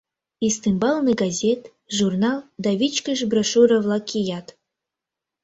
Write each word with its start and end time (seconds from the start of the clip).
Ӱстембалне 0.47 1.13
газет, 1.23 1.61
журнал 1.97 2.39
да 2.63 2.69
вичкыж 2.79 3.19
брошюра-влак 3.29 4.03
кият. 4.09 4.47